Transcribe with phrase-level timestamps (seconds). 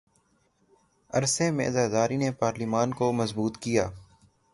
[1.11, 3.85] س عرصے میں زرداری نے پارلیمان کو مضبوط کیا